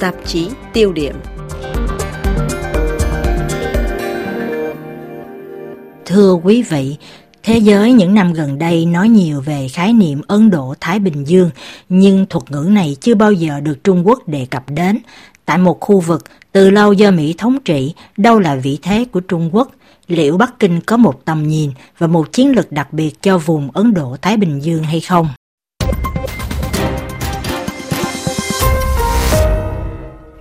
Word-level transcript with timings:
tạp 0.00 0.14
chí 0.26 0.48
tiêu 0.72 0.92
điểm. 0.92 1.14
Thưa 6.06 6.32
quý 6.32 6.62
vị, 6.62 6.96
thế 7.42 7.58
giới 7.58 7.92
những 7.92 8.14
năm 8.14 8.32
gần 8.32 8.58
đây 8.58 8.86
nói 8.86 9.08
nhiều 9.08 9.40
về 9.40 9.68
khái 9.68 9.92
niệm 9.92 10.20
Ấn 10.26 10.50
Độ-Thái 10.50 10.98
Bình 10.98 11.24
Dương, 11.24 11.50
nhưng 11.88 12.26
thuật 12.26 12.50
ngữ 12.50 12.68
này 12.70 12.96
chưa 13.00 13.14
bao 13.14 13.32
giờ 13.32 13.60
được 13.60 13.84
Trung 13.84 14.06
Quốc 14.06 14.28
đề 14.28 14.46
cập 14.50 14.64
đến. 14.70 14.98
Tại 15.44 15.58
một 15.58 15.80
khu 15.80 16.00
vực 16.00 16.24
từ 16.52 16.70
lâu 16.70 16.92
do 16.92 17.10
Mỹ 17.10 17.34
thống 17.38 17.58
trị, 17.64 17.94
đâu 18.16 18.38
là 18.38 18.56
vị 18.56 18.78
thế 18.82 19.04
của 19.12 19.20
Trung 19.20 19.50
Quốc? 19.52 19.70
Liệu 20.08 20.36
Bắc 20.36 20.58
Kinh 20.58 20.80
có 20.80 20.96
một 20.96 21.24
tầm 21.24 21.48
nhìn 21.48 21.70
và 21.98 22.06
một 22.06 22.32
chiến 22.32 22.52
lược 22.52 22.72
đặc 22.72 22.92
biệt 22.92 23.22
cho 23.22 23.38
vùng 23.38 23.70
Ấn 23.70 23.94
Độ-Thái 23.94 24.36
Bình 24.36 24.60
Dương 24.60 24.82
hay 24.82 25.00
không? 25.00 25.28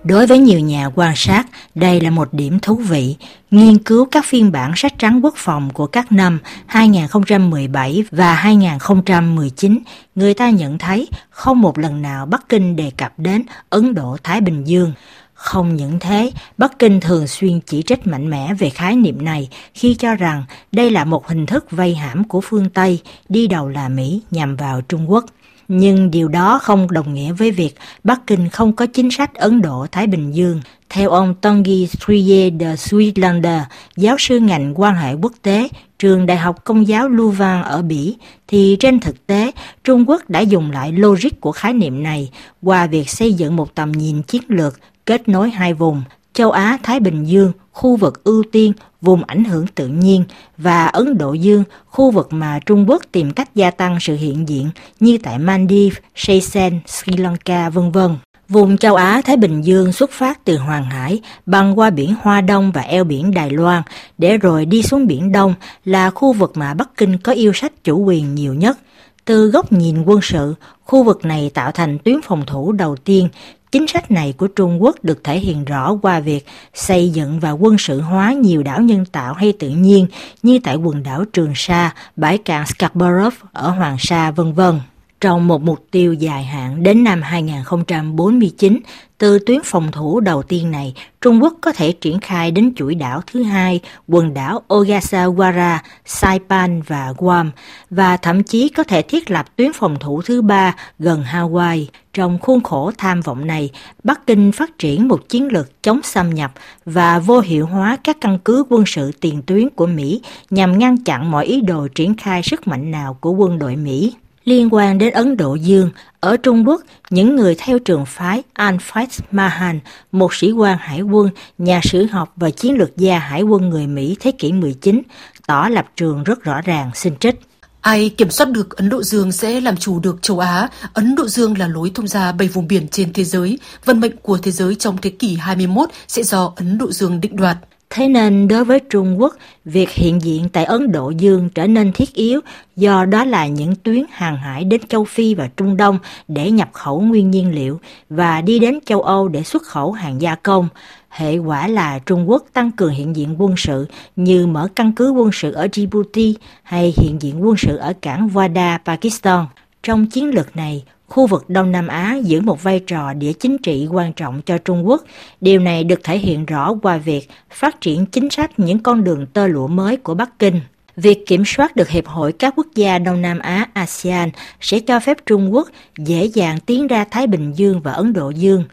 Đối 0.10 0.28
với 0.28 0.40
nhiều 0.40 0.60
nhà 0.60 0.90
quan 0.96 1.14
sát, 1.16 1.48
đây 1.76 2.02
là 2.02 2.10
một 2.10 2.34
điểm 2.34 2.60
thú 2.60 2.76
vị. 2.76 3.16
Nghiên 3.52 3.78
cứu 3.78 4.06
các 4.12 4.26
phiên 4.26 4.52
bản 4.52 4.72
sách 4.76 4.94
trắng 4.98 5.20
quốc 5.24 5.34
phòng 5.38 5.70
của 5.74 5.88
các 5.88 6.12
năm 6.12 6.40
2017 6.66 8.04
và 8.12 8.34
2019, 8.34 9.80
người 10.16 10.34
ta 10.34 10.50
nhận 10.50 10.78
thấy 10.78 11.08
không 11.30 11.62
một 11.62 11.78
lần 11.78 12.02
nào 12.02 12.26
Bắc 12.26 12.50
Kinh 12.50 12.76
đề 12.76 12.92
cập 12.98 13.20
đến 13.20 13.44
Ấn 13.70 13.94
Độ-Thái 13.94 14.42
Bình 14.42 14.64
Dương. 14.64 14.94
Không 15.34 15.76
những 15.76 16.00
thế, 16.00 16.32
Bắc 16.58 16.80
Kinh 16.80 17.00
thường 17.00 17.28
xuyên 17.28 17.60
chỉ 17.66 17.84
trích 17.88 18.08
mạnh 18.08 18.30
mẽ 18.30 18.54
về 18.54 18.70
khái 18.70 18.96
niệm 18.96 19.26
này 19.26 19.50
khi 19.74 19.96
cho 19.96 20.16
rằng 20.16 20.44
đây 20.72 20.92
là 20.92 21.06
một 21.06 21.28
hình 21.28 21.46
thức 21.46 21.72
vây 21.72 21.96
hãm 21.96 22.24
của 22.24 22.42
phương 22.42 22.70
Tây, 22.70 23.02
đi 23.30 23.48
đầu 23.48 23.70
là 23.70 23.90
Mỹ 23.90 24.22
nhằm 24.32 24.56
vào 24.56 24.82
Trung 24.82 25.12
Quốc. 25.12 25.26
Nhưng 25.72 26.12
điều 26.12 26.28
đó 26.28 26.60
không 26.60 26.92
đồng 26.92 27.14
nghĩa 27.14 27.32
với 27.32 27.52
việc 27.52 27.76
Bắc 28.04 28.28
Kinh 28.28 28.50
không 28.50 28.76
có 28.76 28.86
chính 28.86 29.12
sách 29.12 29.34
Ấn 29.34 29.62
Độ-Thái 29.62 30.08
Bình 30.08 30.32
Dương. 30.32 30.62
Theo 30.90 31.10
ông 31.10 31.36
Tongi 31.42 31.88
Trier 32.08 32.54
de 32.60 32.76
Suilander, 32.76 33.62
giáo 33.96 34.16
sư 34.20 34.40
ngành 34.40 34.74
quan 34.76 34.96
hệ 34.96 35.14
quốc 35.14 35.34
tế, 35.42 35.70
trường 36.00 36.26
Đại 36.26 36.38
học 36.38 36.64
Công 36.64 36.88
giáo 36.88 37.10
Louvain 37.10 37.62
ở 37.62 37.82
Bỉ, 37.82 38.16
thì 38.48 38.78
trên 38.80 39.00
thực 39.00 39.28
tế, 39.28 39.52
Trung 39.84 40.10
Quốc 40.10 40.30
đã 40.30 40.40
dùng 40.40 40.72
lại 40.72 40.92
logic 40.92 41.42
của 41.42 41.52
khái 41.52 41.74
niệm 41.74 42.04
này 42.04 42.30
qua 42.62 42.88
việc 42.88 43.10
xây 43.10 43.34
dựng 43.34 43.56
một 43.56 43.76
tầm 43.76 43.92
nhìn 43.92 44.22
chiến 44.22 44.42
lược 44.48 44.80
kết 45.06 45.30
nối 45.30 45.50
hai 45.50 45.74
vùng, 45.74 46.04
châu 46.34 46.52
Á-Thái 46.52 47.00
Bình 47.00 47.24
Dương, 47.24 47.52
khu 47.80 47.96
vực 47.96 48.24
ưu 48.24 48.44
tiên, 48.52 48.74
vùng 49.02 49.24
ảnh 49.24 49.44
hưởng 49.44 49.68
tự 49.68 49.88
nhiên 49.88 50.24
và 50.58 50.86
Ấn 50.86 51.18
Độ 51.18 51.34
Dương, 51.34 51.64
khu 51.86 52.12
vực 52.12 52.34
mà 52.34 52.60
Trung 52.66 52.90
Quốc 52.90 53.04
tìm 53.12 53.32
cách 53.32 53.56
gia 53.56 53.72
tăng 53.72 53.98
sự 54.00 54.16
hiện 54.16 54.50
diện 54.50 54.70
như 55.00 55.18
tại 55.24 55.40
Maldives, 55.40 55.98
Seychelles, 56.16 56.82
Sri 56.86 57.18
Lanka, 57.18 57.70
vân 57.70 57.92
vân. 57.92 58.18
Vùng 58.50 58.78
châu 58.78 58.96
Á-Thái 58.96 59.38
Bình 59.38 59.62
Dương 59.62 59.92
xuất 59.92 60.12
phát 60.12 60.46
từ 60.46 60.58
Hoàng 60.58 60.86
Hải, 60.86 61.22
băng 61.46 61.80
qua 61.80 61.90
biển 61.90 62.16
Hoa 62.22 62.42
Đông 62.42 62.72
và 62.72 62.82
eo 62.82 63.04
biển 63.04 63.34
Đài 63.34 63.50
Loan, 63.50 63.82
để 64.18 64.38
rồi 64.38 64.66
đi 64.66 64.84
xuống 64.84 65.08
Biển 65.08 65.32
Đông 65.32 65.54
là 65.86 66.10
khu 66.10 66.34
vực 66.34 66.52
mà 66.58 66.74
Bắc 66.74 66.98
Kinh 66.98 67.18
có 67.18 67.32
yêu 67.32 67.54
sách 67.54 67.84
chủ 67.84 68.04
quyền 68.04 68.36
nhiều 68.36 68.54
nhất. 68.54 68.78
Từ 69.26 69.48
góc 69.48 69.72
nhìn 69.72 70.04
quân 70.04 70.20
sự, 70.24 70.54
khu 70.86 71.04
vực 71.04 71.26
này 71.26 71.52
tạo 71.54 71.72
thành 71.72 71.98
tuyến 72.00 72.16
phòng 72.24 72.44
thủ 72.46 72.72
đầu 72.72 72.96
tiên 72.96 73.30
Chính 73.72 73.88
sách 73.88 74.12
này 74.12 74.34
của 74.38 74.48
Trung 74.48 74.84
Quốc 74.84 74.96
được 75.04 75.24
thể 75.24 75.40
hiện 75.40 75.66
rõ 75.66 75.96
qua 76.02 76.20
việc 76.20 76.46
xây 76.74 77.10
dựng 77.10 77.40
và 77.40 77.52
quân 77.52 77.78
sự 77.78 78.02
hóa 78.02 78.34
nhiều 78.34 78.64
đảo 78.64 78.82
nhân 78.82 79.06
tạo 79.06 79.34
hay 79.34 79.54
tự 79.60 79.70
nhiên 79.70 80.08
như 80.44 80.60
tại 80.64 80.76
quần 80.76 81.04
đảo 81.04 81.26
Trường 81.34 81.54
Sa, 81.56 81.94
bãi 82.16 82.38
cạn 82.38 82.66
Scarborough 82.66 83.34
ở 83.52 83.70
Hoàng 83.70 83.98
Sa, 84.00 84.32
vân 84.32 84.54
vân. 84.54 84.80
Trong 85.22 85.48
một 85.48 85.62
mục 85.62 85.86
tiêu 85.92 86.14
dài 86.14 86.44
hạn 86.44 86.84
đến 86.84 87.04
năm 87.04 87.22
2049, 87.22 88.80
từ 89.18 89.40
tuyến 89.40 89.60
phòng 89.66 89.92
thủ 89.92 90.20
đầu 90.20 90.44
tiên 90.44 90.72
này, 90.72 90.94
Trung 91.22 91.44
Quốc 91.44 91.54
có 91.62 91.72
thể 91.72 91.92
triển 91.92 92.20
khai 92.20 92.52
đến 92.52 92.74
chuỗi 92.76 92.96
đảo 92.96 93.22
thứ 93.32 93.44
hai, 93.44 93.80
quần 94.08 94.34
đảo 94.34 94.62
Ogasawara, 94.68 95.78
Saipan 96.06 96.82
và 96.82 97.14
Guam, 97.18 97.52
và 97.90 98.18
thậm 98.18 98.44
chí 98.44 98.70
có 98.70 98.84
thể 98.84 99.02
thiết 99.02 99.32
lập 99.32 99.56
tuyến 99.56 99.74
phòng 99.74 99.98
thủ 100.00 100.22
thứ 100.22 100.42
ba 100.42 100.76
gần 101.00 101.24
Hawaii. 101.24 101.86
Trong 102.14 102.40
khuôn 102.40 102.64
khổ 102.64 102.92
tham 102.98 103.22
vọng 103.22 103.48
này, 103.48 103.70
Bắc 104.04 104.28
Kinh 104.28 104.52
phát 104.52 104.80
triển 104.80 105.08
một 105.08 105.30
chiến 105.30 105.48
lược 105.48 105.84
chống 105.84 106.00
xâm 106.04 106.30
nhập 106.30 106.52
và 106.86 107.20
vô 107.20 107.40
hiệu 107.40 107.66
hóa 107.66 107.98
các 108.04 108.18
căn 108.22 108.40
cứ 108.46 108.64
quân 108.70 108.84
sự 108.86 109.12
tiền 109.20 109.42
tuyến 109.42 109.70
của 109.70 109.88
Mỹ 109.88 110.22
nhằm 110.50 110.80
ngăn 110.80 111.04
chặn 111.04 111.32
mọi 111.32 111.46
ý 111.46 111.62
đồ 111.62 111.88
triển 111.96 112.14
khai 112.16 112.44
sức 112.44 112.68
mạnh 112.68 112.92
nào 112.92 113.18
của 113.22 113.32
quân 113.32 113.60
đội 113.60 113.76
Mỹ 113.76 114.14
liên 114.44 114.74
quan 114.74 114.98
đến 114.98 115.14
Ấn 115.14 115.38
Độ 115.38 115.56
Dương. 115.56 115.90
Ở 116.20 116.38
Trung 116.38 116.68
Quốc, 116.68 116.82
những 117.10 117.36
người 117.36 117.56
theo 117.58 117.80
trường 117.80 118.06
phái 118.06 118.44
Alfred 118.56 119.20
Mahan, 119.32 119.80
một 120.12 120.34
sĩ 120.34 120.52
quan 120.52 120.78
hải 120.80 121.02
quân, 121.02 121.30
nhà 121.58 121.80
sử 121.84 122.06
học 122.06 122.34
và 122.36 122.50
chiến 122.50 122.78
lược 122.78 122.98
gia 122.98 123.20
hải 123.20 123.42
quân 123.42 123.70
người 123.70 123.88
Mỹ 123.88 124.18
thế 124.20 124.32
kỷ 124.32 124.52
19, 124.52 125.02
tỏ 125.48 125.68
lập 125.72 125.86
trường 125.96 126.24
rất 126.24 126.44
rõ 126.44 126.62
ràng, 126.62 126.92
xin 126.96 127.18
trích. 127.18 127.40
Ai 127.82 128.10
kiểm 128.10 128.30
soát 128.30 128.50
được 128.50 128.78
Ấn 128.78 128.90
Độ 128.90 129.04
Dương 129.04 129.32
sẽ 129.32 129.62
làm 129.62 129.78
chủ 129.78 130.00
được 130.00 130.22
châu 130.22 130.40
Á. 130.40 130.70
Ấn 130.94 131.16
Độ 131.16 131.28
Dương 131.28 131.58
là 131.58 131.68
lối 131.68 131.92
thông 131.96 132.08
ra 132.08 132.32
bảy 132.32 132.48
vùng 132.48 132.68
biển 132.68 132.88
trên 132.88 133.14
thế 133.14 133.24
giới. 133.24 133.60
Vận 133.86 134.00
mệnh 134.00 134.16
của 134.22 134.38
thế 134.38 134.52
giới 134.52 134.76
trong 134.76 134.98
thế 134.98 135.10
kỷ 135.10 135.36
21 135.36 135.90
sẽ 136.08 136.24
do 136.24 136.54
Ấn 136.56 136.78
Độ 136.78 136.92
Dương 136.92 137.22
định 137.22 137.36
đoạt. 137.36 137.58
Thế 137.90 138.08
nên 138.08 138.48
đối 138.48 138.66
với 138.66 138.80
Trung 138.80 139.22
Quốc, 139.22 139.36
việc 139.66 139.90
hiện 139.90 140.22
diện 140.22 140.50
tại 140.54 140.66
Ấn 140.66 140.92
Độ 140.92 141.10
Dương 141.10 141.50
trở 141.56 141.68
nên 141.68 141.92
thiết 141.94 142.14
yếu 142.14 142.42
do 142.76 143.06
đó 143.06 143.26
là 143.26 143.48
những 143.48 143.76
tuyến 143.76 144.04
hàng 144.12 144.38
hải 144.38 144.64
đến 144.64 144.82
châu 144.88 145.04
Phi 145.04 145.34
và 145.36 145.50
Trung 145.58 145.78
Đông 145.78 146.00
để 146.28 146.52
nhập 146.52 146.70
khẩu 146.74 147.02
nguyên 147.02 147.32
nhiên 147.32 147.56
liệu 147.56 147.80
và 148.10 148.42
đi 148.42 148.60
đến 148.60 148.80
châu 148.86 149.02
Âu 149.02 149.28
để 149.28 149.44
xuất 149.44 149.64
khẩu 149.64 149.92
hàng 149.92 150.22
gia 150.22 150.36
công. 150.36 150.68
Hệ 151.10 151.38
quả 151.38 151.68
là 151.68 152.00
Trung 152.00 152.30
Quốc 152.30 152.46
tăng 152.54 152.72
cường 152.72 152.94
hiện 152.94 153.16
diện 153.16 153.36
quân 153.42 153.54
sự 153.58 153.86
như 154.16 154.48
mở 154.48 154.68
căn 154.76 154.92
cứ 154.92 155.12
quân 155.12 155.30
sự 155.34 155.52
ở 155.52 155.68
Djibouti 155.68 156.34
hay 156.64 156.94
hiện 156.98 157.22
diện 157.22 157.46
quân 157.46 157.58
sự 157.58 157.78
ở 157.78 157.94
cảng 158.02 158.28
Wada, 158.28 158.78
Pakistan. 158.86 159.46
Trong 159.84 160.06
chiến 160.06 160.30
lược 160.30 160.56
này, 160.56 160.84
khu 161.10 161.28
vực 161.28 161.50
Đông 161.50 161.72
Nam 161.72 161.88
Á 161.88 162.18
giữ 162.24 162.42
một 162.42 162.64
vai 162.64 162.80
trò 162.80 163.14
địa 163.14 163.34
chính 163.34 163.58
trị 163.58 163.88
quan 163.92 164.14
trọng 164.14 164.42
cho 164.42 164.58
Trung 164.58 164.88
Quốc. 164.88 165.04
Điều 165.42 165.60
này 165.60 165.84
được 165.84 166.04
thể 166.04 166.18
hiện 166.18 166.46
rõ 166.46 166.74
qua 166.82 166.98
việc 166.98 167.30
phát 167.50 167.82
triển 167.82 168.06
chính 168.06 168.30
sách 168.30 168.60
những 168.60 168.80
con 168.80 169.04
đường 169.04 169.26
tơ 169.26 169.48
lụa 169.48 169.68
mới 169.68 169.98
của 169.98 170.14
Bắc 170.14 170.40
Kinh. 170.40 170.62
Việc 170.96 171.26
kiểm 171.26 171.44
soát 171.46 171.76
được 171.76 171.90
Hiệp 171.90 172.08
hội 172.08 172.32
các 172.32 172.54
quốc 172.56 172.68
gia 172.76 173.00
Đông 173.00 173.22
Nam 173.22 173.40
Á 173.40 173.68
ASEAN 173.74 174.30
sẽ 174.62 174.80
cho 174.80 175.00
phép 175.00 175.18
Trung 175.26 175.54
Quốc 175.54 175.70
dễ 175.98 176.26
dàng 176.26 176.60
tiến 176.60 176.88
ra 176.88 177.06
Thái 177.12 177.28
Bình 177.28 177.54
Dương 177.54 177.82
và 177.82 177.92
Ấn 177.92 178.14
Độ 178.14 178.30
Dương. 178.30 178.64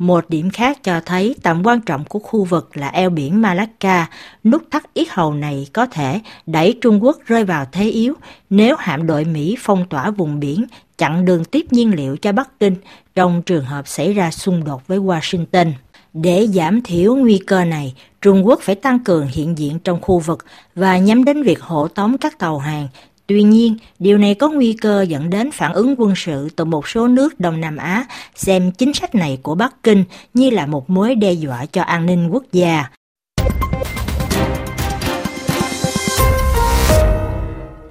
Một 0.00 0.30
điểm 0.30 0.50
khác 0.50 0.78
cho 0.84 1.00
thấy 1.06 1.34
tầm 1.42 1.66
quan 1.66 1.80
trọng 1.80 2.04
của 2.04 2.18
khu 2.18 2.44
vực 2.44 2.76
là 2.76 2.88
eo 2.88 3.10
biển 3.10 3.42
Malacca, 3.42 4.06
nút 4.44 4.62
thắt 4.70 4.94
yết 4.94 5.08
hầu 5.10 5.34
này 5.34 5.66
có 5.72 5.86
thể 5.86 6.20
đẩy 6.46 6.78
Trung 6.80 7.04
Quốc 7.04 7.18
rơi 7.26 7.44
vào 7.44 7.66
thế 7.72 7.84
yếu 7.84 8.14
nếu 8.50 8.76
hạm 8.78 9.06
đội 9.06 9.24
Mỹ 9.24 9.56
phong 9.58 9.88
tỏa 9.88 10.10
vùng 10.10 10.40
biển, 10.40 10.66
chặn 10.98 11.24
đường 11.24 11.44
tiếp 11.44 11.66
nhiên 11.70 11.94
liệu 11.94 12.16
cho 12.16 12.32
Bắc 12.32 12.60
Kinh 12.60 12.76
trong 13.14 13.42
trường 13.42 13.64
hợp 13.64 13.88
xảy 13.88 14.12
ra 14.12 14.30
xung 14.30 14.64
đột 14.64 14.86
với 14.86 14.98
Washington. 14.98 15.72
Để 16.12 16.46
giảm 16.46 16.82
thiểu 16.82 17.16
nguy 17.16 17.38
cơ 17.46 17.64
này, 17.64 17.94
Trung 18.20 18.46
Quốc 18.46 18.60
phải 18.62 18.74
tăng 18.74 18.98
cường 18.98 19.26
hiện 19.26 19.58
diện 19.58 19.78
trong 19.78 20.00
khu 20.02 20.18
vực 20.18 20.44
và 20.74 20.98
nhắm 20.98 21.24
đến 21.24 21.42
việc 21.42 21.60
hộ 21.60 21.88
tống 21.88 22.18
các 22.18 22.38
tàu 22.38 22.58
hàng 22.58 22.88
Tuy 23.30 23.42
nhiên, 23.42 23.76
điều 23.98 24.18
này 24.18 24.34
có 24.34 24.48
nguy 24.48 24.72
cơ 24.72 25.02
dẫn 25.02 25.30
đến 25.30 25.50
phản 25.50 25.72
ứng 25.72 25.94
quân 25.98 26.12
sự 26.16 26.48
từ 26.56 26.64
một 26.64 26.88
số 26.88 27.08
nước 27.08 27.40
Đông 27.40 27.60
Nam 27.60 27.76
Á 27.76 28.06
xem 28.34 28.70
chính 28.72 28.94
sách 28.94 29.14
này 29.14 29.38
của 29.42 29.54
Bắc 29.54 29.82
Kinh 29.82 30.04
như 30.34 30.50
là 30.50 30.66
một 30.66 30.90
mối 30.90 31.14
đe 31.14 31.32
dọa 31.32 31.66
cho 31.66 31.82
an 31.82 32.06
ninh 32.06 32.28
quốc 32.28 32.44
gia. 32.52 32.84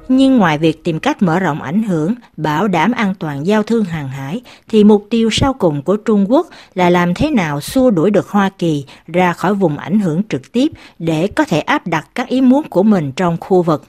Nhưng 0.08 0.38
ngoài 0.38 0.58
việc 0.58 0.84
tìm 0.84 1.00
cách 1.00 1.22
mở 1.22 1.40
rộng 1.40 1.62
ảnh 1.62 1.84
hưởng, 1.84 2.14
bảo 2.38 2.68
đảm 2.68 2.92
an 2.92 3.14
toàn 3.20 3.48
giao 3.48 3.64
thương 3.64 3.86
hàng 3.86 4.08
hải, 4.08 4.42
thì 4.70 4.84
mục 4.84 5.08
tiêu 5.10 5.30
sau 5.32 5.54
cùng 5.54 5.82
của 5.82 5.98
Trung 5.98 6.26
Quốc 6.30 6.48
là 6.76 6.90
làm 6.90 7.14
thế 7.14 7.30
nào 7.32 7.62
xua 7.62 7.92
đuổi 7.92 8.12
được 8.12 8.30
Hoa 8.30 8.50
Kỳ 8.50 8.86
ra 9.08 9.34
khỏi 9.34 9.54
vùng 9.54 9.78
ảnh 9.78 10.00
hưởng 10.00 10.22
trực 10.30 10.52
tiếp 10.52 10.72
để 11.00 11.28
có 11.28 11.44
thể 11.44 11.60
áp 11.60 11.88
đặt 11.88 12.08
các 12.16 12.28
ý 12.28 12.42
muốn 12.42 12.70
của 12.70 12.84
mình 12.84 13.12
trong 13.16 13.38
khu 13.40 13.62
vực. 13.62 13.84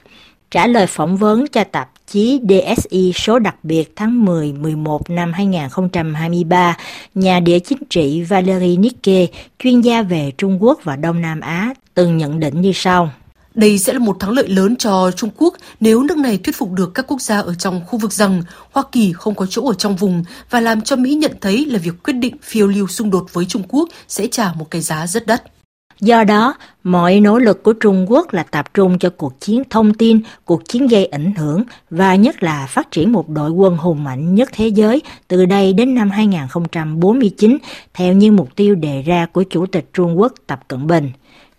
Trả 0.51 0.67
lời 0.67 0.87
phỏng 0.87 1.17
vấn 1.17 1.47
cho 1.47 1.63
tạp 1.63 1.89
chí 2.07 2.39
DSI 2.49 3.13
số 3.15 3.39
đặc 3.39 3.55
biệt 3.63 3.93
tháng 3.95 4.25
10-11 4.25 4.99
năm 5.07 5.33
2023, 5.33 6.77
nhà 7.15 7.39
địa 7.39 7.59
chính 7.59 7.83
trị 7.89 8.21
Valery 8.21 8.77
Nikke, 8.77 9.27
chuyên 9.59 9.81
gia 9.81 10.01
về 10.01 10.31
Trung 10.37 10.63
Quốc 10.63 10.79
và 10.83 10.95
Đông 10.95 11.21
Nam 11.21 11.39
Á, 11.39 11.73
từng 11.93 12.17
nhận 12.17 12.39
định 12.39 12.61
như 12.61 12.71
sau. 12.75 13.11
Đây 13.55 13.77
sẽ 13.77 13.93
là 13.93 13.99
một 13.99 14.17
thắng 14.19 14.31
lợi 14.31 14.47
lớn 14.47 14.75
cho 14.75 15.11
Trung 15.11 15.29
Quốc 15.37 15.53
nếu 15.79 16.03
nước 16.03 16.17
này 16.17 16.37
thuyết 16.37 16.55
phục 16.55 16.71
được 16.71 16.91
các 16.93 17.05
quốc 17.07 17.21
gia 17.21 17.39
ở 17.39 17.53
trong 17.53 17.81
khu 17.87 17.99
vực 17.99 18.13
rằng 18.13 18.43
Hoa 18.71 18.83
Kỳ 18.91 19.13
không 19.13 19.35
có 19.35 19.45
chỗ 19.45 19.67
ở 19.67 19.73
trong 19.73 19.95
vùng 19.95 20.23
và 20.49 20.59
làm 20.59 20.81
cho 20.81 20.95
Mỹ 20.95 21.13
nhận 21.13 21.31
thấy 21.41 21.65
là 21.65 21.79
việc 21.79 22.03
quyết 22.03 22.13
định 22.13 22.35
phiêu 22.41 22.67
lưu 22.67 22.87
xung 22.87 23.11
đột 23.11 23.33
với 23.33 23.45
Trung 23.45 23.63
Quốc 23.67 23.89
sẽ 24.07 24.27
trả 24.27 24.53
một 24.53 24.71
cái 24.71 24.81
giá 24.81 25.07
rất 25.07 25.27
đắt. 25.27 25.43
Do 26.01 26.23
đó, 26.23 26.53
mọi 26.83 27.19
nỗ 27.19 27.39
lực 27.39 27.63
của 27.63 27.73
Trung 27.73 28.05
Quốc 28.11 28.33
là 28.33 28.43
tập 28.43 28.73
trung 28.73 28.99
cho 28.99 29.09
cuộc 29.09 29.39
chiến 29.39 29.63
thông 29.69 29.93
tin, 29.93 30.19
cuộc 30.45 30.67
chiến 30.67 30.87
gây 30.87 31.05
ảnh 31.05 31.35
hưởng 31.35 31.63
và 31.89 32.15
nhất 32.15 32.43
là 32.43 32.65
phát 32.69 32.91
triển 32.91 33.11
một 33.11 33.29
đội 33.29 33.49
quân 33.49 33.77
hùng 33.77 34.03
mạnh 34.03 34.35
nhất 34.35 34.49
thế 34.53 34.67
giới 34.67 35.01
từ 35.27 35.45
đây 35.45 35.73
đến 35.73 35.95
năm 35.95 36.09
2049 36.09 37.57
theo 37.93 38.13
như 38.13 38.31
mục 38.31 38.55
tiêu 38.55 38.75
đề 38.75 39.01
ra 39.01 39.25
của 39.25 39.43
Chủ 39.43 39.65
tịch 39.65 39.89
Trung 39.93 40.19
Quốc 40.19 40.33
Tập 40.47 40.59
Cận 40.67 40.87
Bình. 40.87 41.11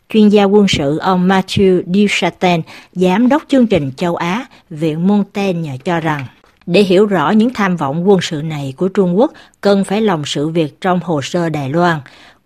Chuyên 0.08 0.28
gia 0.28 0.44
quân 0.44 0.66
sự 0.68 0.98
ông 0.98 1.28
Matthew 1.28 1.82
Duchatel, 1.86 2.60
giám 2.92 3.28
đốc 3.28 3.42
chương 3.48 3.66
trình 3.66 3.90
châu 3.96 4.16
Á, 4.16 4.46
Viện 4.70 5.06
Montaigne 5.06 5.76
cho 5.84 6.00
rằng 6.00 6.26
để 6.66 6.82
hiểu 6.82 7.06
rõ 7.06 7.30
những 7.30 7.54
tham 7.54 7.76
vọng 7.76 8.08
quân 8.08 8.18
sự 8.22 8.42
này 8.42 8.74
của 8.76 8.88
Trung 8.88 9.18
Quốc, 9.18 9.32
cần 9.60 9.84
phải 9.84 10.00
lòng 10.00 10.22
sự 10.26 10.48
việc 10.48 10.80
trong 10.80 11.00
hồ 11.02 11.22
sơ 11.22 11.48
Đài 11.48 11.70
Loan. 11.70 11.98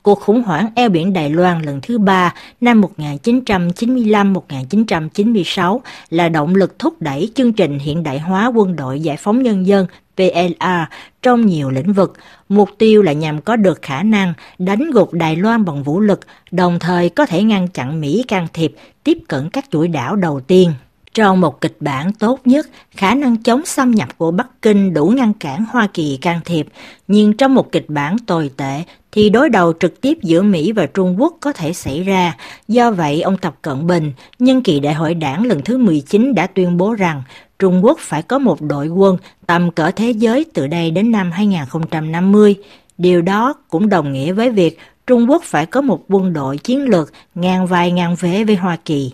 Cuộc 0.06 0.20
khủng 0.20 0.42
hoảng 0.42 0.68
eo 0.74 0.88
biển 0.88 1.12
Đài 1.12 1.30
Loan 1.30 1.62
lần 1.62 1.80
thứ 1.82 1.98
ba 1.98 2.34
năm 2.60 2.82
1995-1996 2.98 5.80
là 6.10 6.28
động 6.28 6.54
lực 6.54 6.78
thúc 6.78 7.02
đẩy 7.02 7.30
chương 7.34 7.52
trình 7.52 7.78
hiện 7.78 8.02
đại 8.02 8.18
hóa 8.18 8.46
quân 8.46 8.76
đội 8.76 9.00
giải 9.00 9.16
phóng 9.16 9.42
nhân 9.42 9.66
dân 9.66 9.86
PLA 10.16 10.88
trong 11.22 11.46
nhiều 11.46 11.70
lĩnh 11.70 11.92
vực. 11.92 12.12
Mục 12.48 12.68
tiêu 12.78 13.02
là 13.02 13.12
nhằm 13.12 13.40
có 13.40 13.56
được 13.56 13.82
khả 13.82 14.02
năng 14.02 14.32
đánh 14.58 14.90
gục 14.90 15.12
Đài 15.12 15.36
Loan 15.36 15.64
bằng 15.64 15.82
vũ 15.82 16.00
lực, 16.00 16.20
đồng 16.50 16.78
thời 16.78 17.08
có 17.08 17.26
thể 17.26 17.42
ngăn 17.42 17.68
chặn 17.68 18.00
Mỹ 18.00 18.24
can 18.28 18.46
thiệp 18.52 18.74
tiếp 19.04 19.18
cận 19.28 19.50
các 19.50 19.64
chuỗi 19.70 19.88
đảo 19.88 20.16
đầu 20.16 20.40
tiên. 20.40 20.72
Trong 21.16 21.40
một 21.40 21.60
kịch 21.60 21.76
bản 21.80 22.12
tốt 22.12 22.40
nhất, 22.44 22.66
khả 22.90 23.14
năng 23.14 23.36
chống 23.36 23.64
xâm 23.64 23.90
nhập 23.90 24.18
của 24.18 24.30
Bắc 24.30 24.62
Kinh 24.62 24.94
đủ 24.94 25.06
ngăn 25.06 25.32
cản 25.32 25.64
Hoa 25.70 25.88
Kỳ 25.94 26.16
can 26.16 26.40
thiệp, 26.44 26.66
nhưng 27.08 27.36
trong 27.36 27.54
một 27.54 27.72
kịch 27.72 27.84
bản 27.88 28.18
tồi 28.18 28.50
tệ 28.56 28.82
thì 29.12 29.30
đối 29.30 29.48
đầu 29.48 29.72
trực 29.80 30.00
tiếp 30.00 30.18
giữa 30.22 30.42
Mỹ 30.42 30.72
và 30.72 30.86
Trung 30.86 31.20
Quốc 31.20 31.36
có 31.40 31.52
thể 31.52 31.72
xảy 31.72 32.02
ra. 32.02 32.36
Do 32.68 32.90
vậy, 32.90 33.22
ông 33.22 33.38
Tập 33.38 33.54
Cận 33.62 33.86
Bình, 33.86 34.12
nhân 34.38 34.62
kỳ 34.62 34.80
đại 34.80 34.94
hội 34.94 35.14
đảng 35.14 35.46
lần 35.46 35.60
thứ 35.64 35.78
19 35.78 36.34
đã 36.34 36.46
tuyên 36.46 36.76
bố 36.76 36.94
rằng 36.94 37.22
Trung 37.58 37.84
Quốc 37.84 37.98
phải 38.00 38.22
có 38.22 38.38
một 38.38 38.62
đội 38.62 38.88
quân 38.88 39.16
tầm 39.46 39.70
cỡ 39.70 39.90
thế 39.90 40.10
giới 40.10 40.44
từ 40.54 40.66
đây 40.66 40.90
đến 40.90 41.10
năm 41.10 41.30
2050. 41.30 42.54
Điều 42.98 43.22
đó 43.22 43.54
cũng 43.68 43.88
đồng 43.88 44.12
nghĩa 44.12 44.32
với 44.32 44.50
việc 44.50 44.78
Trung 45.06 45.30
Quốc 45.30 45.42
phải 45.42 45.66
có 45.66 45.80
một 45.80 46.00
quân 46.08 46.32
đội 46.32 46.58
chiến 46.58 46.84
lược 46.84 47.12
ngang 47.34 47.66
vai 47.66 47.92
ngang 47.92 48.16
vế 48.20 48.44
với 48.44 48.56
Hoa 48.56 48.76
Kỳ. 48.84 49.12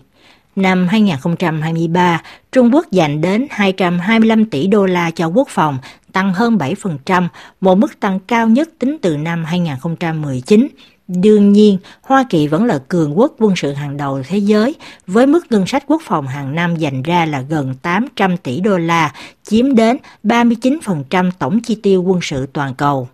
Năm 0.56 0.88
2023, 0.88 2.22
Trung 2.52 2.74
Quốc 2.74 2.90
dành 2.90 3.20
đến 3.20 3.46
225 3.50 4.44
tỷ 4.44 4.66
đô 4.66 4.86
la 4.86 5.10
cho 5.10 5.26
quốc 5.26 5.48
phòng, 5.50 5.78
tăng 6.12 6.34
hơn 6.34 6.56
7%, 6.56 7.28
một 7.60 7.74
mức 7.74 8.00
tăng 8.00 8.20
cao 8.20 8.48
nhất 8.48 8.68
tính 8.78 8.96
từ 9.02 9.16
năm 9.16 9.44
2019. 9.44 10.68
Đương 11.08 11.52
nhiên, 11.52 11.78
Hoa 12.02 12.24
Kỳ 12.30 12.48
vẫn 12.48 12.64
là 12.64 12.78
cường 12.88 13.18
quốc 13.18 13.34
quân 13.38 13.56
sự 13.56 13.72
hàng 13.72 13.96
đầu 13.96 14.22
thế 14.28 14.38
giới, 14.38 14.74
với 15.06 15.26
mức 15.26 15.46
ngân 15.50 15.66
sách 15.66 15.84
quốc 15.86 16.02
phòng 16.04 16.26
hàng 16.26 16.54
năm 16.54 16.76
dành 16.76 17.02
ra 17.02 17.26
là 17.26 17.40
gần 17.40 17.74
800 17.82 18.36
tỷ 18.36 18.60
đô 18.60 18.78
la, 18.78 19.12
chiếm 19.42 19.74
đến 19.74 19.96
39% 20.24 21.30
tổng 21.38 21.60
chi 21.60 21.74
tiêu 21.82 22.02
quân 22.02 22.18
sự 22.22 22.46
toàn 22.52 22.74
cầu. 22.74 23.08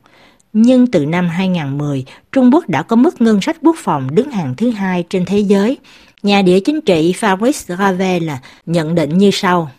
Nhưng 0.52 0.86
từ 0.86 1.06
năm 1.06 1.28
2010, 1.28 2.04
Trung 2.32 2.50
Quốc 2.54 2.68
đã 2.68 2.82
có 2.82 2.96
mức 2.96 3.20
ngân 3.20 3.40
sách 3.40 3.56
quốc 3.62 3.76
phòng 3.78 4.14
đứng 4.14 4.30
hàng 4.30 4.54
thứ 4.56 4.70
hai 4.70 5.04
trên 5.10 5.24
thế 5.24 5.38
giới. 5.38 5.78
Nhà 6.22 6.42
địa 6.42 6.60
chính 6.60 6.80
trị 6.80 7.14
Fabrice 7.20 7.76
Ravel 7.76 8.30
nhận 8.66 8.94
định 8.94 9.18
như 9.18 9.30
sau. 9.32 9.70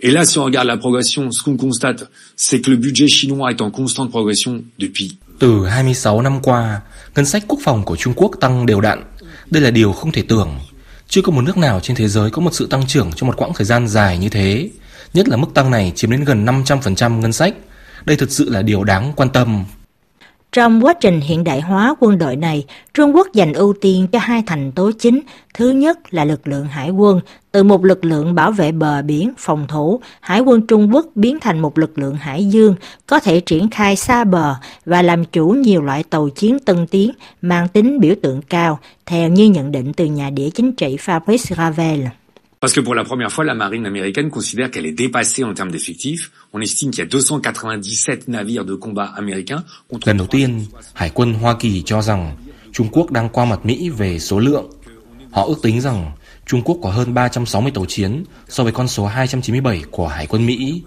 Et 0.00 0.12
là, 0.12 0.24
si 0.24 0.38
on 0.38 0.46
regarde 0.46 0.68
la 0.68 0.76
progression, 0.76 1.30
ce 1.30 1.42
qu'on 1.44 1.56
constate, 1.56 2.04
c'est 2.36 2.62
que 2.62 2.70
le 2.70 2.76
budget 2.76 3.08
chinois 3.08 3.50
est 3.50 3.60
en 3.60 3.70
constante 3.70 4.10
progression 4.10 4.62
depuis. 4.78 5.10
Từ 5.38 5.66
26 5.66 6.22
năm 6.22 6.40
qua, 6.42 6.80
ngân 7.14 7.24
sách 7.24 7.44
quốc 7.48 7.60
phòng 7.62 7.84
của 7.84 7.96
Trung 7.96 8.12
Quốc 8.16 8.30
tăng 8.40 8.66
đều 8.66 8.80
đặn. 8.80 9.02
Đây 9.50 9.62
là 9.62 9.70
điều 9.70 9.92
không 9.92 10.12
thể 10.12 10.22
tưởng. 10.28 10.58
Chưa 11.08 11.22
có 11.22 11.32
một 11.32 11.42
nước 11.42 11.56
nào 11.56 11.80
trên 11.80 11.96
thế 11.96 12.08
giới 12.08 12.30
có 12.30 12.42
một 12.42 12.54
sự 12.54 12.66
tăng 12.66 12.86
trưởng 12.86 13.10
trong 13.16 13.26
một 13.26 13.36
quãng 13.36 13.52
thời 13.54 13.64
gian 13.64 13.88
dài 13.88 14.18
như 14.18 14.28
thế. 14.28 14.70
Nhất 15.14 15.28
là 15.28 15.36
mức 15.36 15.48
tăng 15.54 15.70
này 15.70 15.92
chiếm 15.94 16.10
đến 16.10 16.24
gần 16.24 16.46
500% 16.46 17.20
ngân 17.20 17.32
sách. 17.32 17.54
Đây 18.04 18.16
thực 18.16 18.30
sự 18.30 18.50
là 18.50 18.62
điều 18.62 18.84
đáng 18.84 19.12
quan 19.16 19.28
tâm. 19.30 19.64
Trong 20.52 20.84
quá 20.84 20.94
trình 21.00 21.20
hiện 21.20 21.44
đại 21.44 21.60
hóa 21.60 21.94
quân 22.00 22.18
đội 22.18 22.36
này, 22.36 22.64
Trung 22.94 23.16
Quốc 23.16 23.32
dành 23.32 23.52
ưu 23.52 23.74
tiên 23.80 24.06
cho 24.12 24.18
hai 24.18 24.42
thành 24.46 24.72
tố 24.72 24.90
chính. 24.98 25.20
Thứ 25.54 25.70
nhất 25.70 26.14
là 26.14 26.24
lực 26.24 26.48
lượng 26.48 26.66
hải 26.66 26.90
quân, 26.90 27.20
từ 27.52 27.62
một 27.62 27.84
lực 27.84 28.04
lượng 28.04 28.34
bảo 28.34 28.52
vệ 28.52 28.72
bờ 28.72 29.02
biển, 29.02 29.32
phòng 29.38 29.66
thủ, 29.68 30.00
Hải 30.20 30.40
quân 30.40 30.66
Trung 30.66 30.94
Quốc 30.94 31.06
biến 31.14 31.40
thành 31.40 31.58
một 31.58 31.78
lực 31.78 31.98
lượng 31.98 32.14
hải 32.14 32.44
dương, 32.44 32.74
có 33.06 33.20
thể 33.20 33.40
triển 33.40 33.70
khai 33.70 33.96
xa 33.96 34.24
bờ 34.24 34.54
và 34.84 35.02
làm 35.02 35.24
chủ 35.24 35.48
nhiều 35.48 35.82
loại 35.82 36.02
tàu 36.02 36.28
chiến 36.28 36.58
tân 36.58 36.86
tiến, 36.86 37.12
mang 37.42 37.68
tính 37.68 38.00
biểu 38.00 38.14
tượng 38.22 38.42
cao, 38.42 38.78
theo 39.06 39.28
như 39.28 39.44
nhận 39.44 39.72
định 39.72 39.92
từ 39.92 40.04
nhà 40.04 40.30
địa 40.30 40.50
chính 40.50 40.72
trị 40.72 40.96
Fabrice 40.96 41.54
Ravel. 41.56 42.00
Parce 42.66 42.74
que 42.74 42.80
pour 42.80 42.96
la 42.96 43.04
première 43.04 43.30
fois, 43.30 43.44
la 43.44 43.54
marine 43.54 43.86
américaine 43.86 44.28
considère 44.28 44.72
qu'elle 44.72 44.86
est 44.86 44.98
dépassée 45.04 45.44
en 45.44 45.54
termes 45.54 45.70
d'effectifs. 45.70 46.32
On 46.52 46.60
estime 46.60 46.90
qu'il 46.90 46.98
y 46.98 47.02
a 47.02 47.06
297 47.06 48.26
navires 48.26 48.64
de 48.64 48.74
combat 48.74 49.04
américains 49.16 49.62
contre 49.88 50.08
Lần 50.08 50.16
đầu 50.16 50.26
tiên, 50.26 50.66
Hải 50.94 51.10
quân 51.14 51.34
Hoa 51.34 51.56
Kỳ 51.58 51.82
cho 51.82 52.02
rằng 52.02 52.36
Trung 52.72 52.88
Quốc 52.92 53.10
đang 53.10 53.28
qua 53.28 53.44
mặt 53.44 53.66
Mỹ 53.66 53.88
về 53.88 54.18
số 54.18 54.38
lượng. 54.38 54.70
Họ 55.30 55.44
ước 55.44 55.62
tính 55.62 55.80
rằng 55.80 56.12
Trung 56.46 56.62
Quốc 56.62 56.78
có 56.82 56.90
hơn 56.90 57.14
360 57.14 57.72
tàu 57.74 57.84
chiến 57.84 58.24
so 58.48 58.62
với 58.64 58.72
con 58.72 58.88
số 58.88 59.06
297 59.06 59.82
của 59.90 60.08
Hải 60.08 60.26
quân 60.26 60.46
Mỹ. 60.46 60.82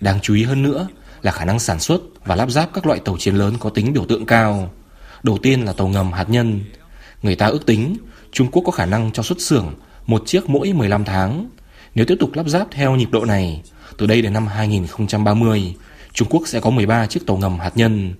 Đáng 0.00 0.18
chú 0.22 0.34
ý 0.34 0.42
hơn 0.42 0.62
nữa 0.62 0.88
là 1.22 1.32
khả 1.32 1.44
năng 1.44 1.58
sản 1.58 1.80
xuất 1.80 2.00
và 2.24 2.36
lắp 2.36 2.50
ráp 2.50 2.74
các 2.74 2.86
loại 2.86 3.00
tàu 3.04 3.16
chiến 3.18 3.34
lớn 3.34 3.54
có 3.60 3.70
tính 3.70 3.92
biểu 3.92 4.04
tượng 4.04 4.26
cao. 4.26 4.72
Đầu 5.22 5.38
tiên 5.42 5.62
là 5.64 5.72
tàu 5.72 5.88
ngầm 5.88 6.12
hạt 6.12 6.30
nhân. 6.30 6.60
Người 7.22 7.36
ta 7.36 7.46
ước 7.46 7.66
tính 7.66 7.96
Trung 8.32 8.50
Quốc 8.50 8.62
có 8.66 8.72
khả 8.72 8.86
năng 8.86 9.12
cho 9.12 9.22
xuất 9.22 9.40
xưởng 9.40 9.74
một 10.06 10.22
chiếc 10.26 10.50
mỗi 10.50 10.72
15 10.72 11.04
tháng. 11.04 11.48
Nếu 11.94 12.06
tiếp 12.06 12.16
tục 12.20 12.30
lắp 12.34 12.48
ráp 12.48 12.68
theo 12.70 12.96
nhịp 12.96 13.08
độ 13.10 13.24
này, 13.24 13.62
từ 13.98 14.06
đây 14.06 14.22
đến 14.22 14.32
năm 14.32 14.46
2030, 14.46 15.74
Trung 16.12 16.28
Quốc 16.30 16.42
sẽ 16.46 16.60
có 16.60 16.70
13 16.70 17.06
chiếc 17.06 17.26
tàu 17.26 17.36
ngầm 17.36 17.58
hạt 17.58 17.72
nhân. 17.74 18.14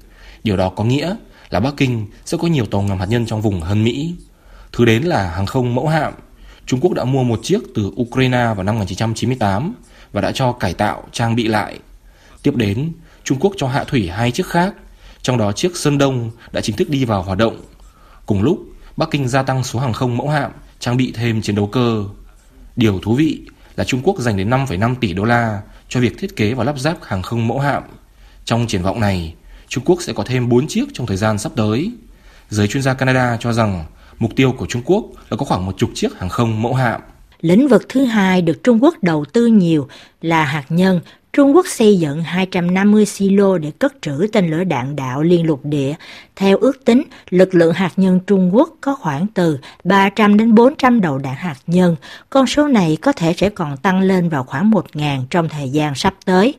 Điều 0.45 0.57
đó 0.57 0.69
có 0.69 0.85
nghĩa 0.85 1.17
là 1.51 1.61
Bắc 1.61 1.75
Kinh 1.77 2.07
sẽ 2.25 2.39
có 2.41 2.49
nhiều 2.49 2.67
tàu 2.67 2.83
ngầm 2.83 2.99
hạt 2.99 3.07
nhân 3.07 3.27
trong 3.27 3.43
vùng 3.43 3.61
hơn 3.61 3.85
Mỹ. 3.85 4.15
Thứ 4.73 4.85
đến 4.85 5.03
là 5.03 5.31
hàng 5.31 5.47
không 5.47 5.75
mẫu 5.75 5.89
hạm. 5.89 6.13
Trung 6.67 6.81
Quốc 6.81 6.95
đã 6.95 7.05
mua 7.05 7.23
một 7.23 7.41
chiếc 7.43 7.61
từ 7.75 7.93
Ukraine 8.01 8.39
vào 8.57 8.63
năm 8.63 8.75
1998 8.75 9.75
và 10.13 10.21
đã 10.21 10.33
cho 10.33 10.53
cải 10.53 10.75
tạo, 10.75 11.05
trang 11.13 11.37
bị 11.37 11.49
lại. 11.49 11.79
Tiếp 12.43 12.57
đến, 12.57 12.93
Trung 13.25 13.39
Quốc 13.41 13.53
cho 13.57 13.69
hạ 13.69 13.85
thủy 13.85 14.09
hai 14.09 14.31
chiếc 14.31 14.47
khác, 14.47 14.75
trong 15.23 15.39
đó 15.39 15.53
chiếc 15.53 15.77
Sơn 15.77 15.99
Đông 15.99 16.31
đã 16.53 16.61
chính 16.61 16.77
thức 16.77 16.91
đi 16.91 17.05
vào 17.05 17.23
hoạt 17.23 17.39
động. 17.39 17.61
Cùng 18.27 18.43
lúc, 18.43 18.59
Bắc 18.97 19.11
Kinh 19.11 19.29
gia 19.29 19.43
tăng 19.43 19.65
số 19.65 19.79
hàng 19.79 19.93
không 19.93 20.17
mẫu 20.17 20.29
hạm 20.29 20.51
trang 20.85 20.97
bị 20.97 21.13
thêm 21.15 21.43
chiến 21.43 21.57
đấu 21.57 21.67
cơ. 21.67 22.05
Điều 22.77 22.99
thú 22.99 23.15
vị 23.15 23.41
là 23.77 23.85
Trung 23.85 24.01
Quốc 24.05 24.19
dành 24.19 24.37
đến 24.37 24.51
5,5 24.51 24.95
tỷ 25.01 25.13
đô 25.13 25.25
la 25.25 25.63
cho 25.89 26.01
việc 26.01 26.19
thiết 26.19 26.37
kế 26.37 26.55
và 26.55 26.65
lắp 26.65 26.79
ráp 26.79 27.03
hàng 27.03 27.23
không 27.23 27.49
mẫu 27.49 27.59
hạm. 27.59 27.83
Trong 28.45 28.67
triển 28.67 28.83
vọng 28.83 29.01
này, 29.01 29.35
Trung 29.69 29.85
Quốc 29.87 30.03
sẽ 30.03 30.13
có 30.13 30.25
thêm 30.27 30.49
4 30.49 30.67
chiếc 30.67 30.85
trong 30.93 31.07
thời 31.07 31.17
gian 31.17 31.39
sắp 31.39 31.53
tới. 31.57 31.93
Giới 32.51 32.69
chuyên 32.69 32.83
gia 32.83 32.95
Canada 32.95 33.37
cho 33.41 33.53
rằng 33.53 33.85
mục 34.19 34.37
tiêu 34.37 34.53
của 34.53 34.67
Trung 34.67 34.83
Quốc 34.85 35.05
là 35.31 35.37
có 35.37 35.45
khoảng 35.45 35.67
một 35.67 35.75
chục 35.79 35.91
chiếc 35.95 36.19
hàng 36.19 36.29
không 36.29 36.63
mẫu 36.63 36.75
hạm. 36.75 37.01
Lĩnh 37.41 37.69
vực 37.69 37.83
thứ 37.89 38.05
hai 38.05 38.43
được 38.43 38.63
Trung 38.63 38.83
Quốc 38.83 38.95
đầu 39.03 39.25
tư 39.33 39.47
nhiều 39.47 39.89
là 40.23 40.45
hạt 40.45 40.65
nhân 40.69 41.01
Trung 41.35 41.57
Quốc 41.57 41.67
xây 41.69 41.99
dựng 41.99 42.23
250 42.23 43.07
silo 43.07 43.59
để 43.59 43.73
cất 43.79 43.95
trữ 44.03 44.27
tên 44.33 44.51
lửa 44.51 44.65
đạn 44.65 44.97
đạo 44.97 45.23
liên 45.23 45.47
lục 45.47 45.61
địa. 45.65 45.95
Theo 46.37 46.59
ước 46.59 46.85
tính, 46.85 47.03
lực 47.31 47.55
lượng 47.55 47.73
hạt 47.73 47.93
nhân 47.97 48.21
Trung 48.27 48.51
Quốc 48.55 48.75
có 48.81 48.95
khoảng 48.95 49.27
từ 49.27 49.59
300 49.85 50.37
đến 50.37 50.55
400 50.55 51.01
đầu 51.01 51.19
đạn 51.19 51.35
hạt 51.35 51.57
nhân. 51.67 51.97
Con 52.31 52.47
số 52.47 52.69
này 52.69 52.97
có 53.01 53.13
thể 53.13 53.35
sẽ 53.37 53.49
còn 53.49 53.77
tăng 53.77 54.01
lên 54.01 54.29
vào 54.29 54.45
khoảng 54.45 54.71
1.000 54.71 55.21
trong 55.31 55.49
thời 55.49 55.69
gian 55.69 55.95
sắp 55.95 56.15
tới. 56.25 56.55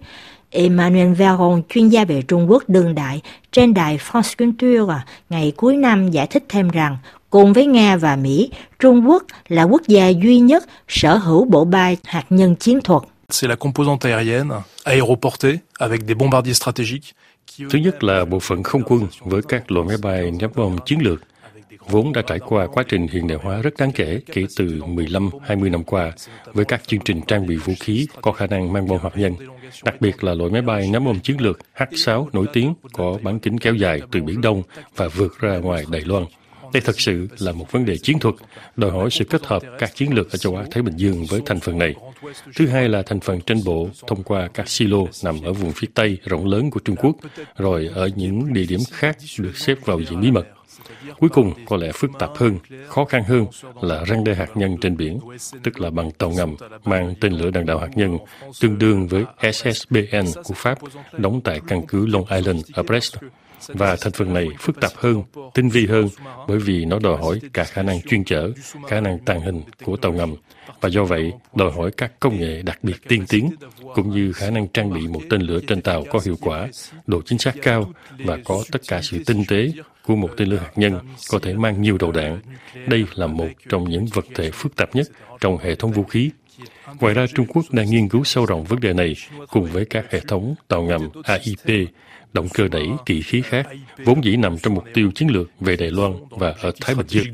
Emmanuel 0.49 1.13
Veron, 1.13 1.61
chuyên 1.69 1.89
gia 1.89 2.05
về 2.05 2.21
Trung 2.21 2.51
Quốc 2.51 2.63
đương 2.67 2.95
đại, 2.95 3.21
trên 3.51 3.73
đài 3.73 3.97
France 3.97 4.35
Culture 4.37 5.03
ngày 5.29 5.53
cuối 5.55 5.77
năm 5.77 6.11
giải 6.11 6.27
thích 6.27 6.43
thêm 6.49 6.69
rằng, 6.69 6.97
cùng 7.29 7.53
với 7.53 7.65
Nga 7.65 7.97
và 7.97 8.15
Mỹ, 8.15 8.49
Trung 8.79 9.09
Quốc 9.09 9.23
là 9.47 9.63
quốc 9.63 9.81
gia 9.87 10.07
duy 10.07 10.39
nhất 10.39 10.63
sở 10.87 11.17
hữu 11.17 11.45
bộ 11.45 11.65
bay 11.65 11.97
hạt 12.03 12.25
nhân 12.29 12.55
chiến 12.55 12.81
thuật. 12.81 13.03
C'est 13.29 13.47
la 13.47 13.55
composante 13.55 14.05
aérienne, 14.05 14.53
aéroportée, 14.85 15.59
avec 15.79 16.05
des 16.05 16.15
bombardiers 16.15 16.53
stratégiques. 16.53 17.15
Thứ 17.69 17.79
nhất 17.79 18.03
là 18.03 18.25
bộ 18.25 18.39
phận 18.39 18.63
không 18.63 18.83
quân 18.83 19.07
với 19.19 19.41
các 19.47 19.71
loại 19.71 19.87
máy 19.87 19.97
bay 20.01 20.31
nhắm 20.31 20.51
bom 20.55 20.77
chiến 20.85 20.99
lược 21.01 21.21
vốn 21.89 22.13
đã 22.13 22.21
trải 22.21 22.39
qua 22.39 22.67
quá 22.67 22.83
trình 22.87 23.07
hiện 23.07 23.27
đại 23.27 23.37
hóa 23.43 23.61
rất 23.61 23.73
đáng 23.77 23.91
kể 23.91 24.19
kể 24.33 24.45
từ 24.57 24.65
15-20 24.65 25.71
năm 25.71 25.83
qua 25.83 26.11
với 26.53 26.65
các 26.65 26.87
chương 26.87 26.99
trình 26.99 27.21
trang 27.21 27.47
bị 27.47 27.55
vũ 27.55 27.73
khí 27.79 28.07
có 28.21 28.31
khả 28.31 28.47
năng 28.47 28.73
mang 28.73 28.87
bom 28.87 28.99
hạt 29.03 29.17
nhân, 29.17 29.35
đặc 29.83 30.01
biệt 30.01 30.23
là 30.23 30.33
loại 30.33 30.51
máy 30.51 30.61
bay 30.61 30.89
ném 30.91 31.05
bom 31.05 31.19
chiến 31.19 31.41
lược 31.41 31.59
H-6 31.75 32.27
nổi 32.33 32.45
tiếng 32.53 32.73
có 32.93 33.17
bán 33.21 33.39
kính 33.39 33.57
kéo 33.57 33.75
dài 33.75 34.01
từ 34.11 34.21
Biển 34.21 34.41
Đông 34.41 34.63
và 34.95 35.07
vượt 35.07 35.39
ra 35.39 35.57
ngoài 35.57 35.85
Đài 35.91 36.01
Loan. 36.01 36.25
Đây 36.75 36.81
thật 36.81 36.99
sự 37.01 37.27
là 37.39 37.51
một 37.51 37.71
vấn 37.71 37.85
đề 37.85 37.97
chiến 37.97 38.19
thuật, 38.19 38.35
đòi 38.75 38.91
hỏi 38.91 39.09
sự 39.11 39.25
kết 39.25 39.45
hợp 39.45 39.63
các 39.79 39.95
chiến 39.95 40.13
lược 40.13 40.31
ở 40.31 40.37
châu 40.37 40.55
Á-Thái 40.55 40.83
Bình 40.83 40.95
Dương 40.97 41.25
với 41.25 41.41
thành 41.45 41.59
phần 41.59 41.77
này. 41.77 41.95
Thứ 42.55 42.67
hai 42.67 42.89
là 42.89 43.01
thành 43.01 43.19
phần 43.19 43.41
trên 43.41 43.63
bộ 43.65 43.89
thông 44.07 44.23
qua 44.23 44.49
các 44.53 44.69
silo 44.69 44.97
nằm 45.23 45.41
ở 45.43 45.53
vùng 45.53 45.71
phía 45.71 45.87
Tây 45.93 46.17
rộng 46.25 46.45
lớn 46.45 46.69
của 46.71 46.79
Trung 46.79 46.95
Quốc, 46.95 47.15
rồi 47.57 47.89
ở 47.95 48.09
những 48.15 48.53
địa 48.53 48.65
điểm 48.65 48.79
khác 48.91 49.17
được 49.39 49.57
xếp 49.57 49.77
vào 49.85 49.99
diện 49.99 50.21
bí 50.21 50.31
mật. 50.31 50.47
Cuối 51.19 51.29
cùng, 51.29 51.53
có 51.65 51.77
lẽ 51.77 51.91
phức 51.93 52.11
tạp 52.19 52.29
hơn, 52.35 52.59
khó 52.87 53.05
khăn 53.05 53.23
hơn 53.23 53.45
là 53.81 54.03
răng 54.03 54.23
đe 54.23 54.33
hạt 54.33 54.49
nhân 54.55 54.77
trên 54.81 54.97
biển, 54.97 55.19
tức 55.63 55.79
là 55.79 55.89
bằng 55.89 56.11
tàu 56.11 56.29
ngầm 56.29 56.55
mang 56.85 57.15
tên 57.21 57.33
lửa 57.33 57.49
đạn 57.51 57.65
đạo 57.65 57.79
hạt 57.79 57.89
nhân, 57.95 58.17
tương 58.61 58.77
đương 58.77 59.07
với 59.07 59.23
SSBN 59.53 60.41
của 60.43 60.53
Pháp, 60.53 60.77
đóng 61.17 61.41
tại 61.43 61.61
căn 61.67 61.87
cứ 61.87 62.05
Long 62.05 62.25
Island 62.31 62.65
ở 62.73 62.83
Brest. 62.83 63.15
Và 63.67 63.95
thành 64.01 64.13
phần 64.13 64.33
này 64.33 64.47
phức 64.59 64.81
tạp 64.81 64.91
hơn, 64.95 65.23
tinh 65.53 65.69
vi 65.69 65.87
hơn 65.87 66.07
bởi 66.47 66.59
vì 66.59 66.85
nó 66.85 66.99
đòi 66.99 67.17
hỏi 67.17 67.39
cả 67.53 67.63
khả 67.63 67.83
năng 67.83 68.01
chuyên 68.01 68.23
chở, 68.23 68.51
khả 68.87 68.99
năng 68.99 69.19
tàng 69.19 69.41
hình 69.41 69.61
của 69.83 69.97
tàu 69.97 70.11
ngầm 70.11 70.35
và 70.81 70.89
do 70.89 71.03
vậy 71.03 71.33
đòi 71.55 71.71
hỏi 71.71 71.91
các 71.97 72.19
công 72.19 72.39
nghệ 72.39 72.61
đặc 72.61 72.83
biệt 72.83 72.95
tiên 73.07 73.25
tiến 73.29 73.49
cũng 73.93 74.09
như 74.09 74.31
khả 74.33 74.49
năng 74.49 74.67
trang 74.67 74.93
bị 74.93 75.07
một 75.07 75.21
tên 75.29 75.41
lửa 75.41 75.59
trên 75.67 75.81
tàu 75.81 76.03
có 76.11 76.19
hiệu 76.25 76.35
quả, 76.41 76.67
độ 77.07 77.21
chính 77.25 77.39
xác 77.39 77.55
cao 77.61 77.91
và 78.19 78.37
có 78.45 78.63
tất 78.71 78.81
cả 78.87 79.01
sự 79.01 79.23
tinh 79.25 79.43
tế 79.47 79.71
của 80.05 80.15
một 80.15 80.29
tên 80.37 80.47
lửa 80.49 80.57
hạt 80.57 80.71
nhân 80.75 80.99
có 81.31 81.39
thể 81.39 81.53
mang 81.53 81.81
nhiều 81.81 81.97
đầu 81.97 82.11
đạn. 82.11 82.39
Đây 82.87 83.05
là 83.15 83.27
một 83.27 83.47
trong 83.69 83.89
những 83.89 84.05
vật 84.05 84.25
thể 84.35 84.51
phức 84.51 84.75
tạp 84.75 84.95
nhất 84.95 85.07
trong 85.39 85.57
hệ 85.57 85.75
thống 85.75 85.91
vũ 85.91 86.03
khí. 86.03 86.29
Ngoài 86.99 87.13
ra, 87.13 87.25
Trung 87.35 87.45
Quốc 87.49 87.65
đang 87.71 87.91
nghiên 87.91 88.09
cứu 88.09 88.23
sâu 88.23 88.45
rộng 88.45 88.63
vấn 88.63 88.79
đề 88.79 88.93
này 88.93 89.15
cùng 89.51 89.65
với 89.65 89.85
các 89.85 90.05
hệ 90.11 90.19
thống 90.19 90.55
tàu 90.67 90.83
ngầm 90.83 91.09
AIP, 91.23 91.89
động 92.33 92.47
cơ 92.53 92.67
đẩy 92.67 92.87
kỳ 93.05 93.21
khí 93.21 93.41
khác, 93.41 93.67
vốn 94.05 94.23
dĩ 94.23 94.35
nằm 94.35 94.57
trong 94.57 94.73
mục 94.73 94.85
tiêu 94.93 95.11
chiến 95.15 95.29
lược 95.29 95.49
về 95.59 95.75
Đài 95.75 95.91
Loan 95.91 96.13
và 96.29 96.53
ở 96.61 96.71
Thái 96.81 96.95
Bình 96.95 97.07
Dương. 97.07 97.25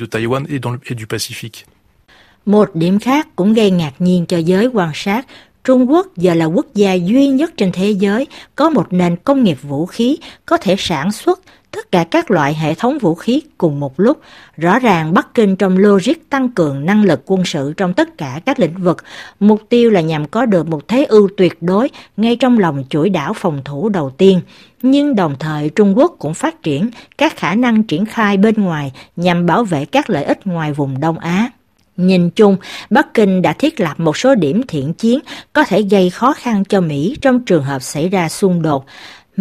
Một 2.45 2.75
điểm 2.75 2.99
khác 2.99 3.27
cũng 3.35 3.53
gây 3.53 3.71
ngạc 3.71 3.93
nhiên 3.99 4.25
cho 4.25 4.37
giới 4.37 4.67
quan 4.67 4.91
sát 4.93 5.27
Trung 5.63 5.91
Quốc 5.91 6.07
giờ 6.17 6.33
là 6.33 6.45
quốc 6.45 6.65
gia 6.73 6.93
duy 6.93 7.27
nhất 7.27 7.51
trên 7.57 7.71
thế 7.71 7.91
giới 7.91 8.27
có 8.55 8.69
một 8.69 8.93
nền 8.93 9.15
công 9.15 9.43
nghiệp 9.43 9.57
vũ 9.61 9.85
khí 9.85 10.17
có 10.45 10.57
thể 10.57 10.75
sản 10.77 11.11
xuất 11.11 11.39
tất 11.71 11.91
cả 11.91 12.03
các 12.11 12.31
loại 12.31 12.53
hệ 12.53 12.73
thống 12.73 12.97
vũ 12.99 13.15
khí 13.15 13.41
cùng 13.57 13.79
một 13.79 13.99
lúc. 13.99 14.21
Rõ 14.57 14.79
ràng 14.79 15.13
Bắc 15.13 15.33
Kinh 15.33 15.55
trong 15.55 15.77
logic 15.77 16.29
tăng 16.29 16.49
cường 16.49 16.85
năng 16.85 17.03
lực 17.03 17.21
quân 17.25 17.45
sự 17.45 17.73
trong 17.77 17.93
tất 17.93 18.17
cả 18.17 18.41
các 18.45 18.59
lĩnh 18.59 18.77
vực, 18.77 18.97
mục 19.39 19.61
tiêu 19.69 19.89
là 19.89 20.01
nhằm 20.01 20.27
có 20.27 20.45
được 20.45 20.67
một 20.67 20.87
thế 20.87 21.05
ưu 21.05 21.29
tuyệt 21.37 21.57
đối 21.61 21.89
ngay 22.17 22.35
trong 22.35 22.59
lòng 22.59 22.83
chuỗi 22.89 23.09
đảo 23.09 23.33
phòng 23.33 23.61
thủ 23.65 23.89
đầu 23.89 24.09
tiên. 24.09 24.41
Nhưng 24.81 25.15
đồng 25.15 25.35
thời 25.39 25.69
Trung 25.69 25.97
Quốc 25.97 26.15
cũng 26.19 26.33
phát 26.33 26.63
triển 26.63 26.89
các 27.17 27.37
khả 27.37 27.55
năng 27.55 27.83
triển 27.83 28.05
khai 28.05 28.37
bên 28.37 28.55
ngoài 28.55 28.91
nhằm 29.15 29.45
bảo 29.45 29.63
vệ 29.63 29.85
các 29.85 30.09
lợi 30.09 30.23
ích 30.23 30.47
ngoài 30.47 30.73
vùng 30.73 30.99
Đông 30.99 31.19
Á. 31.19 31.49
Nhìn 31.97 32.29
chung, 32.29 32.57
Bắc 32.89 33.13
Kinh 33.13 33.41
đã 33.41 33.53
thiết 33.53 33.79
lập 33.79 33.99
một 33.99 34.17
số 34.17 34.35
điểm 34.35 34.61
thiện 34.67 34.93
chiến 34.93 35.19
có 35.53 35.63
thể 35.63 35.81
gây 35.81 36.09
khó 36.09 36.33
khăn 36.33 36.63
cho 36.69 36.81
Mỹ 36.81 37.15
trong 37.21 37.45
trường 37.45 37.63
hợp 37.63 37.81
xảy 37.81 38.09
ra 38.09 38.29
xung 38.29 38.61
đột. 38.61 38.85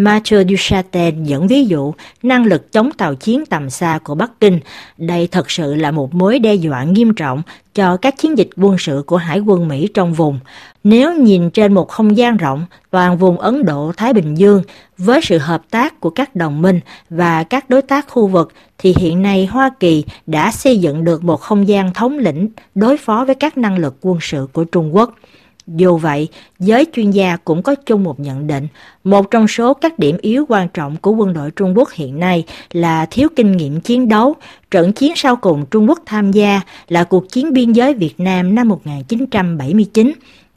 Mathieu 0.04 0.42
Duchatel 0.49 1.14
dẫn 1.25 1.47
ví 1.47 1.64
dụ 1.64 1.92
năng 2.23 2.45
lực 2.45 2.73
chống 2.73 2.92
tàu 2.92 3.14
chiến 3.14 3.47
tầm 3.47 3.71
xa 3.71 3.99
của 4.04 4.14
Bắc 4.14 4.40
Kinh. 4.40 4.61
Đây 4.99 5.26
thật 5.26 5.50
sự 5.50 5.75
là 5.75 5.90
một 5.90 6.14
mối 6.14 6.38
đe 6.38 6.54
dọa 6.54 6.85
nghiêm 6.85 7.14
trọng 7.14 7.42
cho 7.75 7.97
các 7.97 8.14
chiến 8.19 8.38
dịch 8.38 8.49
quân 8.57 8.78
sự 8.78 9.02
của 9.07 9.16
Hải 9.16 9.40
quân 9.40 9.69
Mỹ 9.69 9.88
trong 9.95 10.14
vùng. 10.14 10.38
Nếu 10.85 11.14
nhìn 11.14 11.50
trên 11.50 11.75
một 11.75 11.88
không 11.88 12.16
gian 12.16 12.37
rộng, 12.37 12.66
toàn 12.90 13.19
vùng 13.19 13.38
Ấn 13.38 13.64
Độ-Thái 13.64 14.12
Bình 14.12 14.35
Dương 14.35 14.62
với 14.99 15.21
sự 15.23 15.38
hợp 15.38 15.62
tác 15.71 16.00
của 16.00 16.11
các 16.11 16.37
đồng 16.37 16.62
minh 16.62 16.80
và 17.11 17.45
các 17.45 17.71
đối 17.71 17.83
tác 17.83 18.09
khu 18.09 18.26
vực 18.26 18.52
thì 18.78 18.95
hiện 18.99 19.23
nay 19.23 19.47
Hoa 19.47 19.71
Kỳ 19.80 20.04
đã 20.26 20.52
xây 20.52 20.78
dựng 20.78 21.04
được 21.04 21.25
một 21.25 21.40
không 21.40 21.69
gian 21.69 21.95
thống 21.95 22.19
lĩnh 22.19 22.49
đối 22.75 22.97
phó 22.97 23.25
với 23.25 23.35
các 23.35 23.59
năng 23.59 23.78
lực 23.78 23.97
quân 24.00 24.19
sự 24.21 24.47
của 24.52 24.64
Trung 24.64 24.97
Quốc. 24.97 25.14
Dù 25.77 25.97
vậy, 25.97 26.29
giới 26.59 26.87
chuyên 26.93 27.11
gia 27.11 27.37
cũng 27.37 27.62
có 27.62 27.75
chung 27.75 28.05
một 28.05 28.21
nhận 28.21 28.47
định, 28.47 28.69
một 29.05 29.31
trong 29.31 29.49
số 29.49 29.75
các 29.75 29.99
điểm 29.99 30.17
yếu 30.21 30.47
quan 30.49 30.69
trọng 30.75 30.97
của 30.97 31.11
quân 31.11 31.33
đội 31.33 31.50
Trung 31.50 31.79
Quốc 31.79 31.91
hiện 31.93 32.19
nay 32.19 32.45
là 32.73 33.07
thiếu 33.11 33.29
kinh 33.37 33.57
nghiệm 33.57 33.81
chiến 33.81 34.09
đấu. 34.09 34.35
Trận 34.71 34.93
chiến 34.93 35.12
sau 35.17 35.37
cùng 35.37 35.67
Trung 35.71 35.89
Quốc 35.89 35.99
tham 36.07 36.33
gia 36.33 36.61
là 36.89 37.05
cuộc 37.05 37.33
chiến 37.33 37.53
biên 37.53 37.73
giới 37.73 37.95
Việt 37.95 38.15
Nam 38.19 38.55
năm 38.55 38.69
1979. 38.69 40.12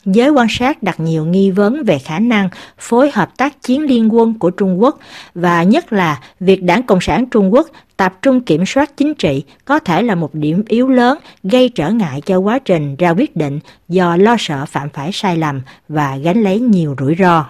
Giới 0.05 0.29
quan 0.29 0.48
sát 0.50 0.83
đặt 0.83 1.00
nhiều 1.00 1.25
nghi 1.25 1.51
vấn 1.51 1.83
về 1.83 2.00
khả 2.00 2.19
năng 2.19 2.50
phối 2.77 3.12
hợp 3.13 3.38
tác 3.38 3.62
chiến 3.62 3.81
liên 3.81 4.15
quân 4.15 4.39
của 4.39 4.50
Trung 4.50 4.81
Quốc 4.81 5.00
và 5.36 5.63
nhất 5.63 5.93
là 5.93 6.19
việc 6.39 6.63
Đảng 6.63 6.83
Cộng 6.83 7.01
sản 7.01 7.25
Trung 7.25 7.53
Quốc 7.53 7.67
tập 7.98 8.13
trung 8.22 8.41
kiểm 8.41 8.65
soát 8.65 8.98
chính 8.98 9.13
trị 9.13 9.43
có 9.65 9.79
thể 9.79 10.01
là 10.01 10.15
một 10.15 10.36
điểm 10.36 10.63
yếu 10.67 10.88
lớn 10.88 11.17
gây 11.43 11.69
trở 11.69 11.89
ngại 11.89 12.22
cho 12.25 12.38
quá 12.38 12.60
trình 12.60 12.95
ra 12.95 13.10
quyết 13.10 13.36
định 13.36 13.60
do 13.89 14.15
lo 14.15 14.36
sợ 14.39 14.65
phạm 14.65 14.89
phải 14.89 15.10
sai 15.13 15.38
lầm 15.38 15.62
và 15.89 16.17
gánh 16.17 16.41
lấy 16.41 16.60
nhiều 16.60 16.95
rủi 17.00 17.15
ro. 17.19 17.45